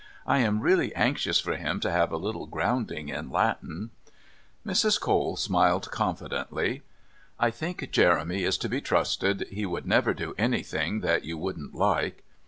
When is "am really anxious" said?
0.39-1.39